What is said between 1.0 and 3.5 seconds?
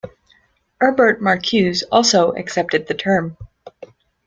Marcuse also accepted the term.